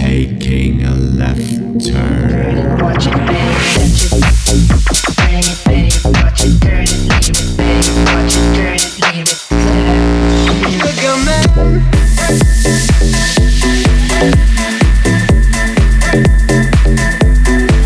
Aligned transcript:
Taking 0.00 0.82
a 0.84 0.94
left 0.94 1.40
turn. 1.86 2.78
Watch 2.80 3.06
it, 3.06 3.14
baby. 3.14 3.30
Watch 6.04 6.44
it, 6.44 6.60
turn 6.60 6.82
it, 6.82 6.90
leave 7.06 7.30
it, 7.30 7.56
baby. 7.56 7.92
Watch 8.06 8.36
it, 8.36 8.54
turn 8.56 8.74
it, 8.74 8.92
leave 9.06 9.28
it. 9.30 9.38
Look 10.82 10.98
at 10.98 11.18
man. 11.24 11.44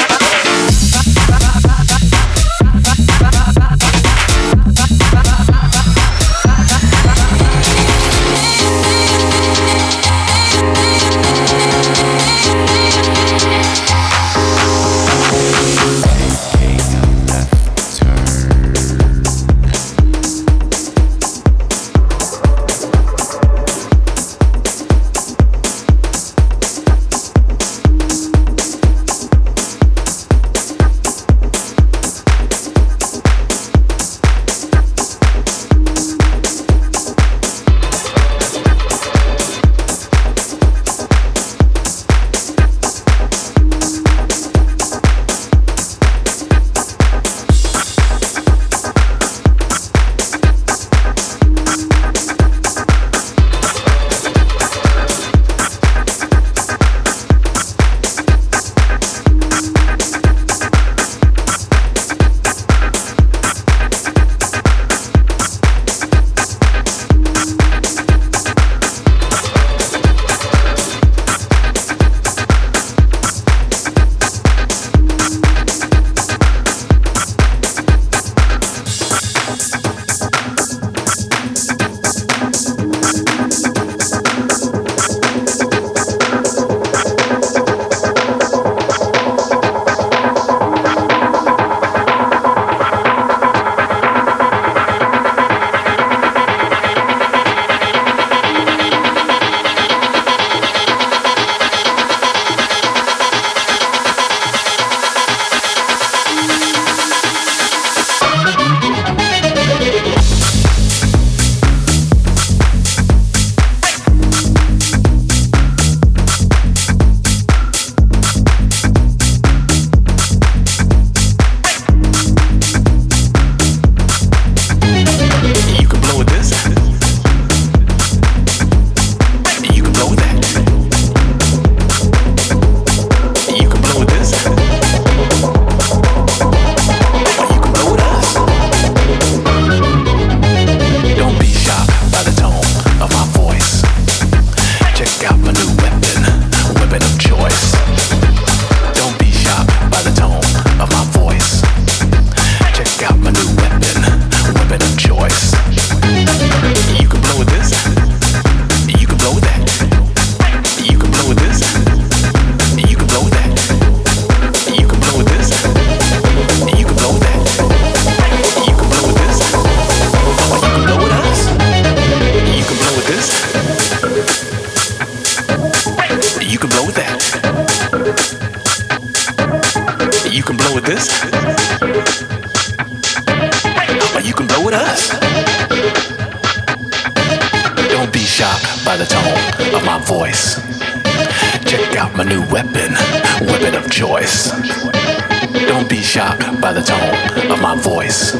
Don't 195.66 195.88
be 195.88 196.00
shocked 196.00 196.60
by 196.60 196.72
the 196.72 196.82
tone 196.82 197.50
of 197.50 197.60
my 197.60 197.74
voice. 197.74 198.32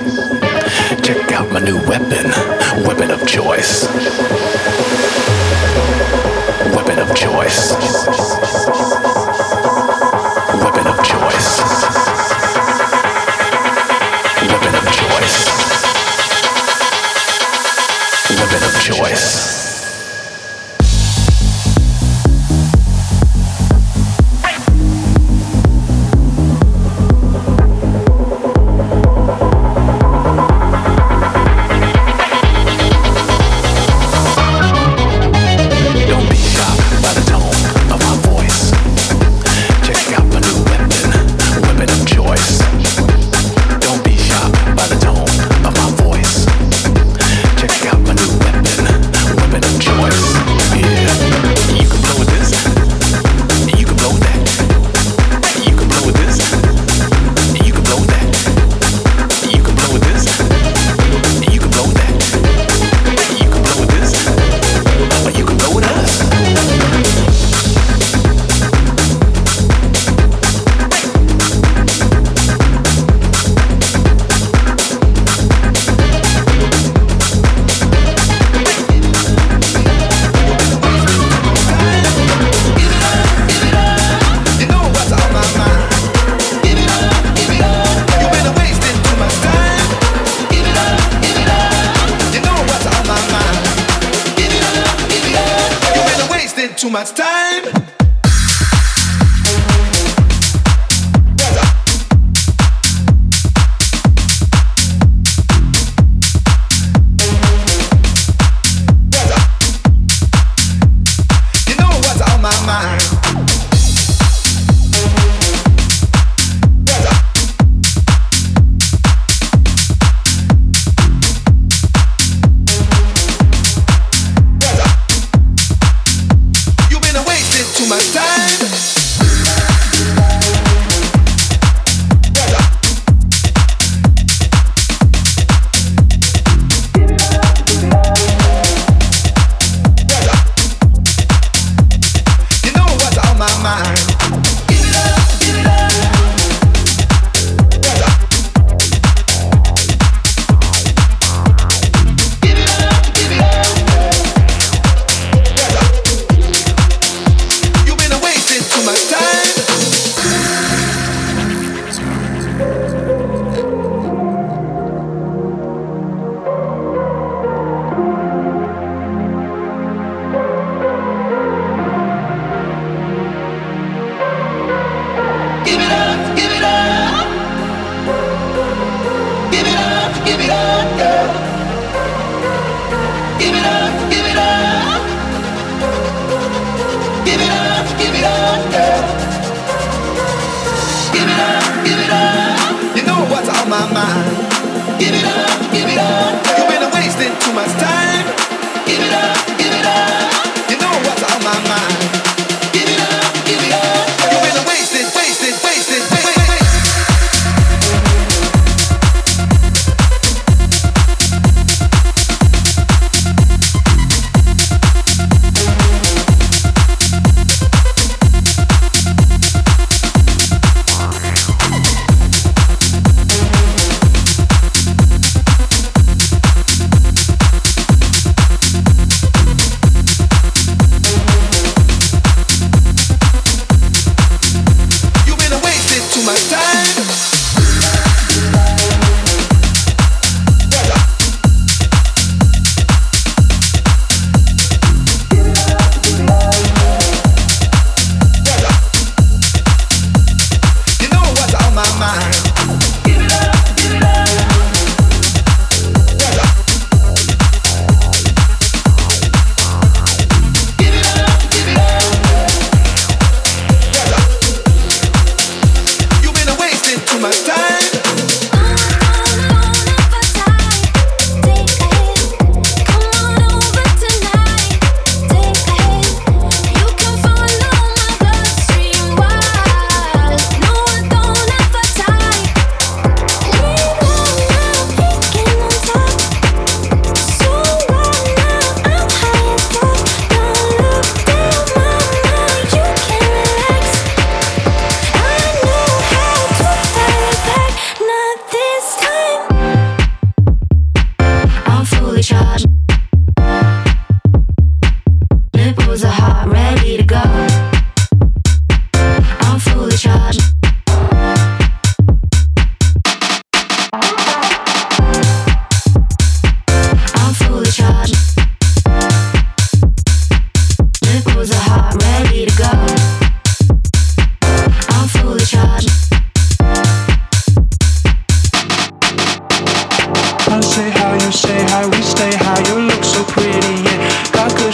Check 1.03 1.33
out 1.33 1.51
my 1.51 1.61
new 1.61 1.79
weapon, 1.87 2.31
weapon 2.87 3.11
of 3.11 3.27
choice. 3.27 3.87
Weapon 6.75 6.99
of 6.99 7.15
choice. 7.17 7.96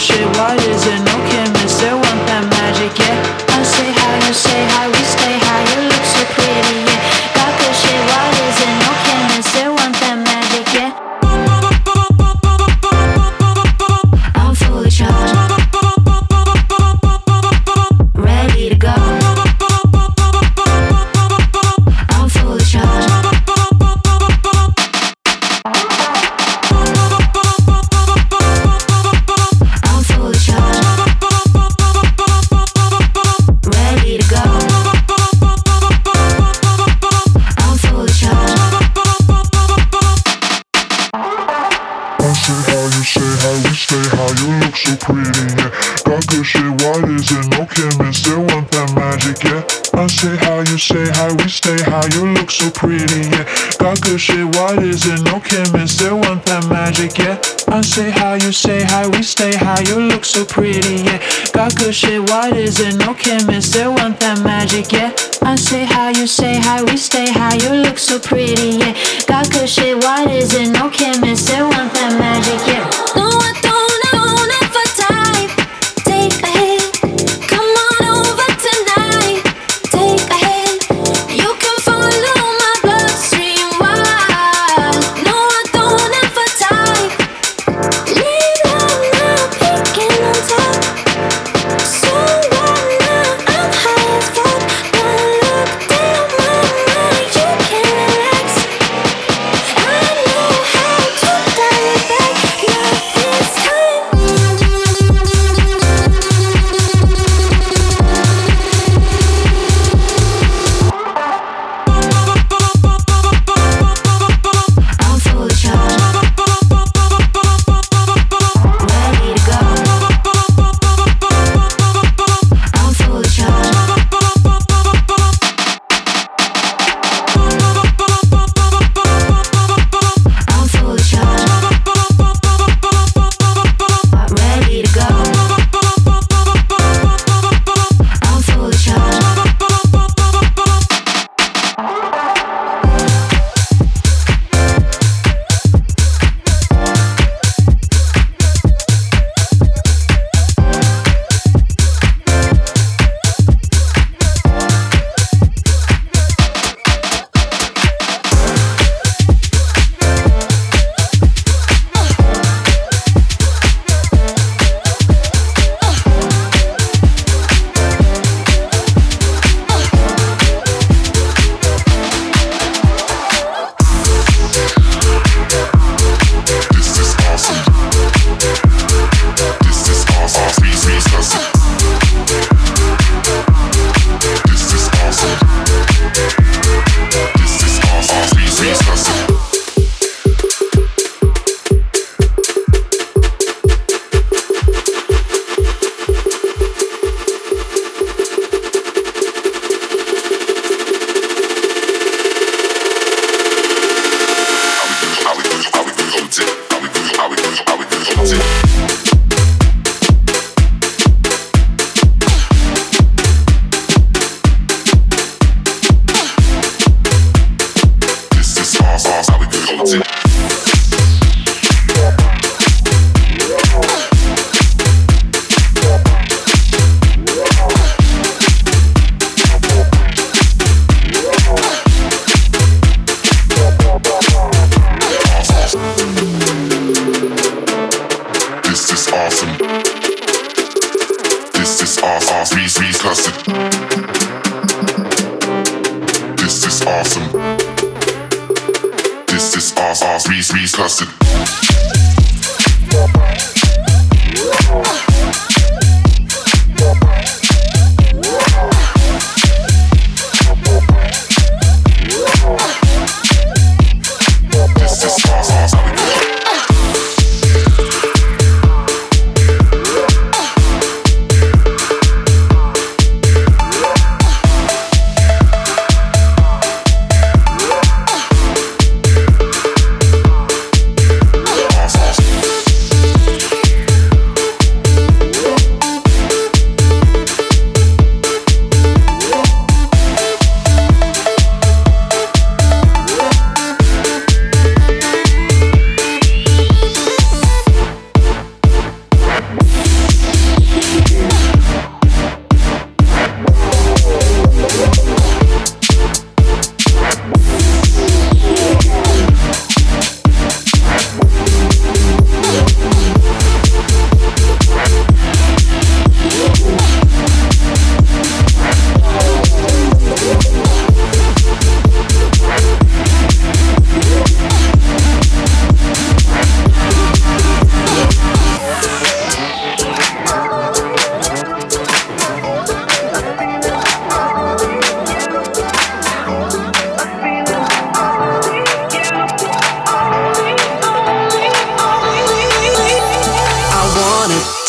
shit 0.03 0.32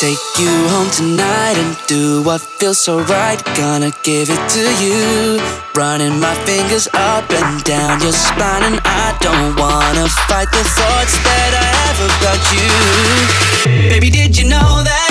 take 0.05 0.39
you 0.39 0.53
home 0.69 0.91
tonight 0.91 1.57
and 1.57 1.75
do 1.87 2.23
what 2.23 2.39
feels 2.39 2.79
so 2.79 3.01
right. 3.05 3.43
Gonna 3.57 3.91
give 4.03 4.29
it 4.29 4.43
to 4.57 4.65
you. 4.85 5.41
Running 5.75 6.21
my 6.21 6.35
fingers 6.45 6.87
up 6.93 7.25
and 7.31 7.65
down 7.65 8.03
your 8.03 8.13
spine, 8.13 8.65
and 8.69 8.81
I 8.85 9.17
don't 9.27 9.57
wanna 9.57 10.07
fight 10.29 10.51
the 10.53 10.65
thoughts 10.77 11.15
that 11.29 11.53
I 11.67 11.69
have 11.83 11.99
about 12.11 12.43
you. 12.55 13.89
Baby, 13.89 14.11
did 14.11 14.37
you 14.37 14.45
know 14.45 14.83
that? 14.85 15.04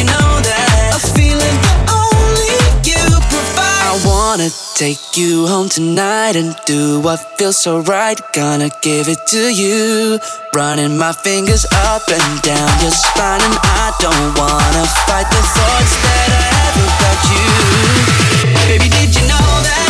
you 0.00 0.06
know 0.08 0.32
that. 0.40 0.96
A 0.96 1.00
feeling 1.12 1.56
that 1.60 1.78
only 1.92 2.56
you 2.88 3.00
provide. 3.28 3.84
I 3.92 4.00
wanna 4.08 4.48
take 4.74 5.16
you 5.16 5.46
home 5.46 5.68
tonight 5.68 6.36
and 6.36 6.56
do 6.64 7.00
what 7.00 7.20
feels 7.36 7.58
so 7.58 7.80
right. 7.80 8.18
Gonna 8.32 8.70
give 8.80 9.08
it 9.08 9.26
to 9.28 9.52
you. 9.52 10.18
Running 10.54 10.96
my 10.96 11.12
fingers 11.12 11.66
up 11.92 12.08
and 12.08 12.42
down 12.42 12.70
your 12.80 12.90
spine, 12.90 13.42
and 13.44 13.56
I 13.60 13.92
don't 14.00 14.28
wanna 14.40 14.84
fight 15.06 15.28
the 15.28 15.42
thoughts 15.56 15.92
that 16.04 16.28
I 16.32 16.48
have 16.64 16.76
about 16.88 17.20
you. 17.32 17.48
Baby, 18.68 18.88
did 18.88 19.14
you 19.14 19.24
know 19.28 19.48
that? 19.68 19.89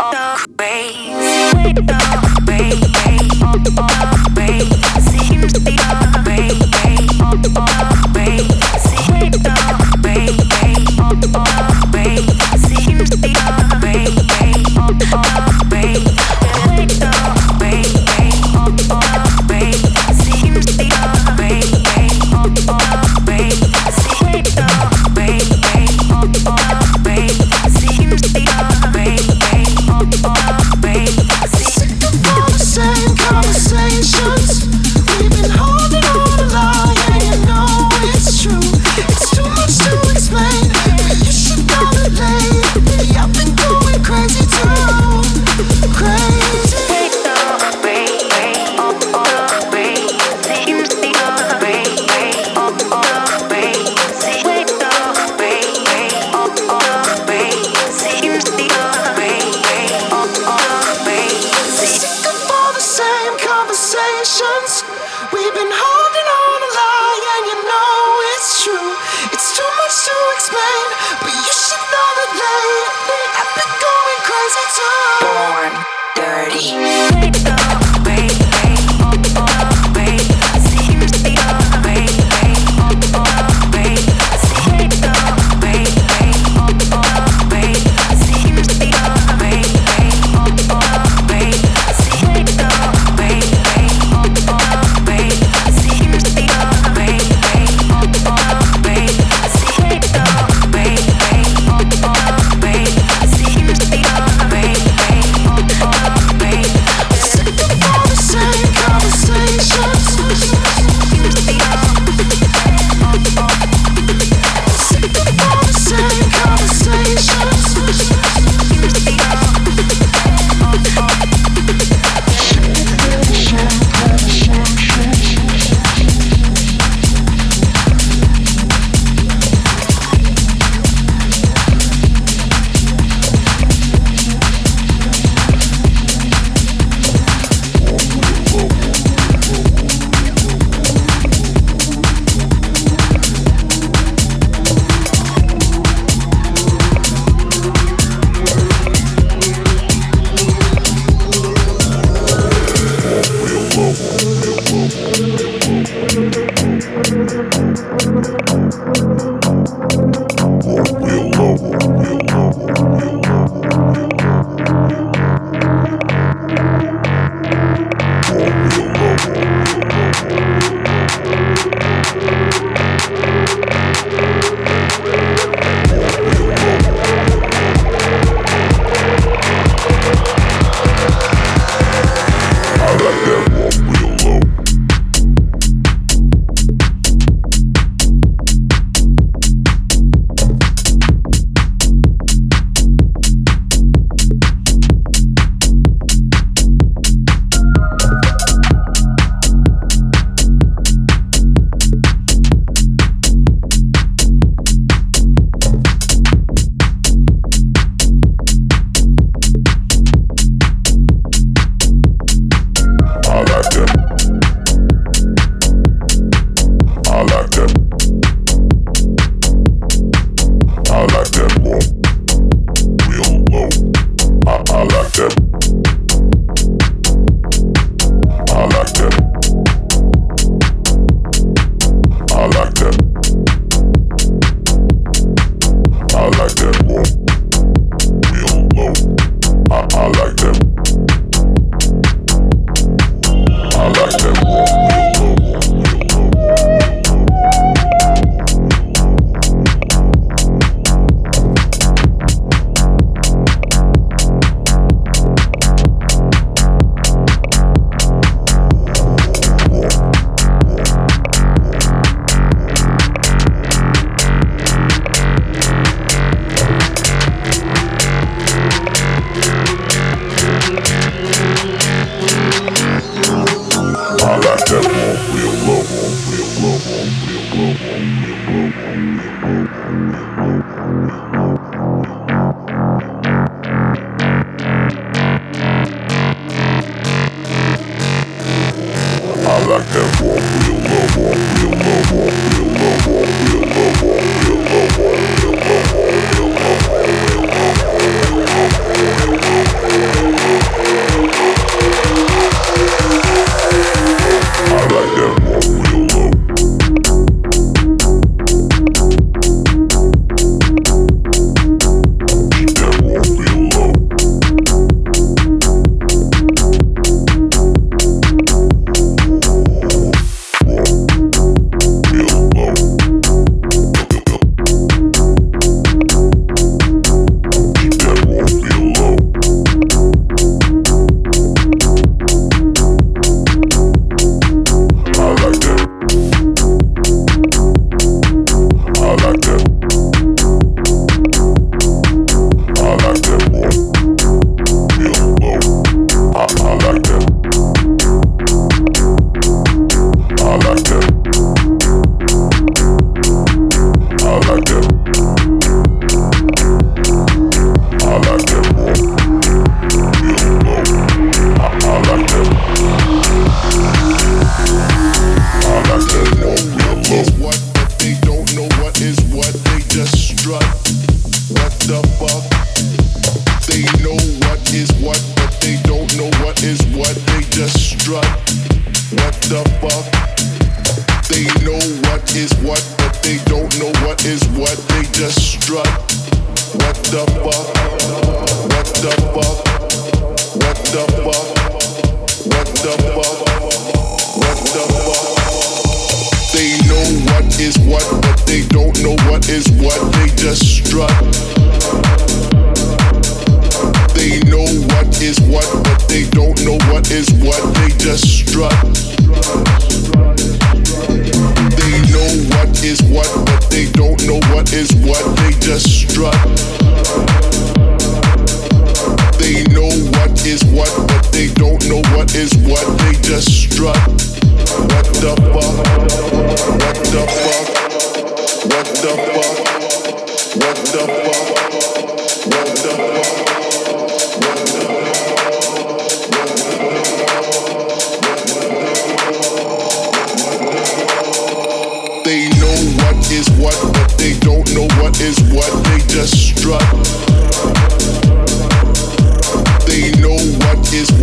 all, 0.00 0.14
all, 0.14 0.36
crazy. 0.58 2.25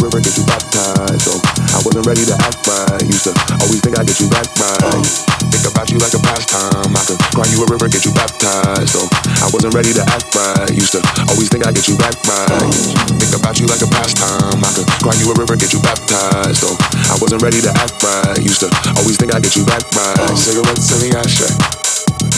river, 0.00 0.18
get 0.20 0.36
you 0.36 0.44
baptized. 0.48 1.22
So 1.22 1.32
I 1.76 1.78
wasn't 1.84 2.08
ready 2.08 2.24
to 2.24 2.34
act 2.40 2.64
right. 2.66 3.04
Used 3.04 3.28
to 3.28 3.32
always 3.60 3.80
think 3.84 3.96
I'd 3.96 4.08
get 4.08 4.18
you 4.20 4.28
back 4.32 4.48
right. 4.56 5.04
Think 5.52 5.64
about 5.68 5.92
you 5.92 5.98
like 6.00 6.12
a 6.16 6.20
pastime. 6.20 6.92
I 6.96 7.02
could 7.04 7.20
cry 7.32 7.46
you 7.52 7.60
a 7.62 7.66
river, 7.68 7.88
get 7.88 8.04
you 8.04 8.12
baptized. 8.12 8.90
So 8.96 9.04
I 9.40 9.48
wasn't 9.52 9.76
ready 9.76 9.92
to 9.92 10.02
act 10.08 10.32
right. 10.34 10.72
Used 10.72 10.96
to 10.96 11.00
always 11.28 11.48
think 11.48 11.66
I'd 11.66 11.76
get 11.76 11.86
you 11.88 11.96
back 12.00 12.16
right. 12.24 12.72
Think 13.20 13.32
about 13.36 13.60
you 13.60 13.66
like 13.68 13.84
a 13.84 13.88
pastime. 13.88 14.60
I 14.64 14.70
could 14.72 14.88
cry 15.04 15.14
you 15.20 15.28
a 15.30 15.34
river, 15.36 15.54
get 15.56 15.72
you 15.72 15.80
baptized. 15.84 16.64
So 16.64 16.72
I 17.08 17.16
wasn't 17.20 17.44
ready 17.44 17.60
to 17.60 17.70
act 17.76 18.00
right. 18.02 18.40
Used 18.40 18.64
to 18.64 18.68
always 18.96 19.16
think 19.20 19.34
I'd 19.36 19.44
get 19.44 19.56
you 19.56 19.64
back 19.68 19.84
right. 19.92 20.32
Cigarettes 20.36 20.90
in 20.96 21.08
the 21.08 21.18
ashtray, 21.18 21.52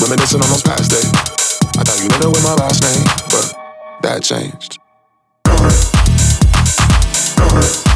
reminiscing 0.03 0.43
on 0.43 0.51
those 0.51 0.67
past 0.67 0.91
days. 0.91 1.11
I 1.79 1.87
thought 1.87 1.99
you 2.03 2.09
knew 2.11 2.29
it 2.29 2.33
with 2.33 2.45
my 2.45 2.55
last 2.59 2.83
name, 2.83 3.07
but 3.31 3.47
that 4.03 4.23
changed. 4.23 4.79
Power. 7.53 7.92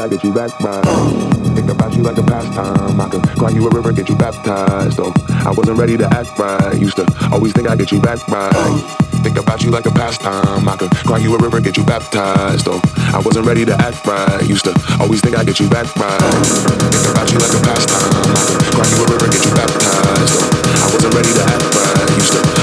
I'd 0.00 0.10
get 0.10 0.24
you 0.24 0.32
back 0.32 0.58
right. 0.60 0.82
Think 1.54 1.68
about 1.68 1.94
you 1.94 2.02
like 2.02 2.16
a 2.16 2.22
pastime. 2.22 2.98
I 2.98 3.08
could 3.10 3.22
cry 3.36 3.50
you 3.50 3.66
a 3.66 3.70
river, 3.70 3.92
get 3.92 4.08
you 4.08 4.16
baptized. 4.16 4.96
So 4.96 5.12
I 5.28 5.52
wasn't 5.52 5.76
ready 5.78 5.98
to 5.98 6.06
act 6.06 6.38
right. 6.38 6.80
Used 6.80 6.96
to 6.96 7.04
always 7.30 7.52
think 7.52 7.68
I'd 7.68 7.78
get 7.78 7.92
you 7.92 8.00
back 8.00 8.26
right. 8.28 8.80
Think 9.22 9.36
about 9.36 9.62
you 9.62 9.70
like 9.70 9.84
a 9.84 9.90
pastime. 9.90 10.66
I 10.66 10.76
could 10.76 10.90
cry 11.04 11.18
you 11.18 11.34
a 11.34 11.38
river, 11.38 11.60
get 11.60 11.76
you 11.76 11.84
baptized. 11.84 12.64
So 12.64 12.80
I 13.12 13.20
wasn't 13.22 13.44
ready 13.44 13.66
to 13.66 13.74
act 13.74 14.06
right. 14.06 14.48
Used 14.48 14.64
to 14.64 14.72
always 15.00 15.20
think 15.20 15.36
I'd 15.36 15.46
get 15.46 15.60
you 15.60 15.68
back 15.68 15.94
right. 15.96 16.18
Think 16.18 17.12
about 17.12 17.30
you 17.30 17.38
like 17.38 17.52
a 17.52 17.60
pastime. 17.60 18.32
I 18.32 18.42
could 18.48 18.72
cry 18.72 18.88
you 18.88 19.04
a 19.04 19.06
river, 19.06 19.28
get 19.28 19.44
you 19.44 19.52
baptized. 19.52 20.32
So 20.32 20.40
I 20.80 20.88
wasn't 20.94 21.14
ready 21.14 21.32
to 21.34 21.42
act 21.44 21.74
right. 21.76 22.16
Used 22.16 22.32
to 22.32 22.59